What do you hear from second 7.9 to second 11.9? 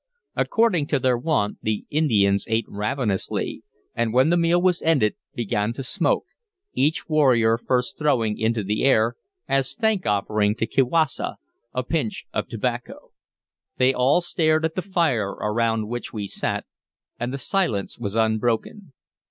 throwing into the air, as thank offering to Kiwassa, a